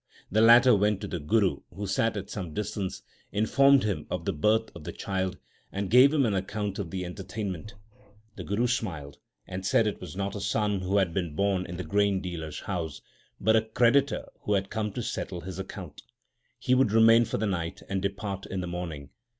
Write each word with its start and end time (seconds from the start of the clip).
The 0.31 0.41
latter 0.41 0.75
went 0.75 0.99
to 1.01 1.07
the 1.07 1.19
Guru, 1.19 1.57
who 1.75 1.85
sat 1.85 2.17
at 2.17 2.31
some 2.31 2.55
distance, 2.55 3.03
informed 3.31 3.83
him 3.83 4.07
of 4.09 4.25
the 4.25 4.33
birth 4.33 4.75
of 4.75 4.83
the 4.83 4.91
child, 4.91 5.37
and 5.71 5.91
gave 5.91 6.11
him 6.11 6.25
an 6.25 6.33
account 6.33 6.79
of 6.79 6.89
the 6.89 7.05
enter 7.05 7.23
tainment. 7.23 7.73
The 8.35 8.43
Guru 8.43 8.65
smiled, 8.65 9.19
and 9.45 9.63
said 9.63 9.85
it 9.85 10.01
was 10.01 10.15
not 10.15 10.35
a 10.35 10.41
son 10.41 10.79
who 10.79 10.97
had 10.97 11.13
been 11.13 11.35
born 11.35 11.67
in 11.67 11.77
the 11.77 11.83
grain 11.83 12.19
dealer 12.19 12.47
s 12.47 12.61
house, 12.61 13.03
but 13.39 13.55
a 13.55 13.61
creditor 13.61 14.25
who 14.45 14.53
had 14.55 14.71
come 14.71 14.91
to 14.93 15.03
settle 15.03 15.41
his 15.41 15.59
account. 15.59 16.01
He 16.57 16.73
would 16.73 16.91
remain 16.91 17.23
for 17.25 17.37
the 17.37 17.45
night 17.45 17.83
and 17.87 18.01
depart 18.01 18.47
in 18.47 18.61
the 18.61 18.65
morning. 18.65 19.11